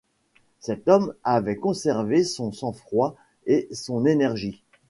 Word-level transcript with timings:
Cet 0.59 0.87
homme 0.87 1.13
avait 1.23 1.57
conservé 1.57 2.23
son 2.23 2.51
sang-froid 2.51 3.15
et 3.45 3.67
son 3.71 4.07
énergie. 4.07 4.63